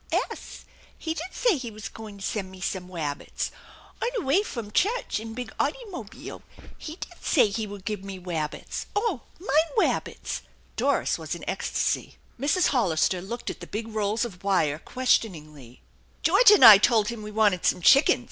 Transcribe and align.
"'Es. 0.31 0.65
He 0.97 1.13
did 1.13 1.31
say 1.31 1.57
he 1.57 1.69
was 1.69 1.87
goin' 1.87 2.17
to 2.17 2.25
sen' 2.25 2.49
me 2.49 2.59
some 2.59 2.87
wabbits. 2.87 3.51
On 4.01 4.09
'e 4.19 4.23
way 4.25 4.41
fum 4.41 4.71
chutch 4.71 5.19
in 5.19 5.35
big 5.35 5.53
oughtymobeel. 5.59 6.41
He 6.75 6.95
did 6.95 7.23
say 7.23 7.49
he 7.49 7.67
would 7.67 7.85
give 7.85 8.03
me 8.03 8.17
wabbits. 8.19 8.87
Oh, 8.95 9.21
mine 9.39 9.71
wabbits!" 9.77 10.41
Doris 10.75 11.19
was 11.19 11.35
in 11.35 11.47
ecstasy. 11.47 12.15
;Mrs. 12.39 12.69
Hollister 12.69 13.21
looked 13.21 13.51
at 13.51 13.59
the 13.59 13.67
big 13.67 13.89
rolls 13.89 14.25
of 14.25 14.43
wire 14.43 14.79
questioningly;" 14.79 15.83
George 16.23 16.49
and 16.49 16.65
I 16.65 16.79
told 16.79 17.09
him 17.09 17.21
we 17.21 17.29
wanted 17.29 17.63
some 17.63 17.79
chickens. 17.83 18.19